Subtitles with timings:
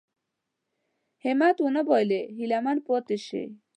[1.23, 3.43] همت ونه بايلي هيله من پاتې شي.